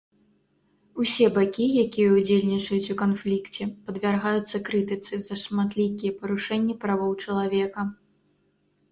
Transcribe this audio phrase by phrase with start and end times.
[1.01, 7.81] Усе бакі, якія ўдзельнічаюць у канфлікце, падвяргаюцца крытыцы за шматлікія парушэнні правоў чалавека.